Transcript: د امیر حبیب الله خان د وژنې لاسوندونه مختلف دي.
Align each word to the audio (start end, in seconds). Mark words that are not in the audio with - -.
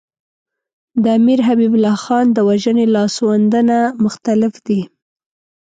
د 1.03 1.05
امیر 1.17 1.39
حبیب 1.47 1.71
الله 1.75 1.97
خان 2.03 2.25
د 2.33 2.37
وژنې 2.49 2.85
لاسوندونه 2.95 3.77
مختلف 4.05 4.53
دي. 4.67 4.81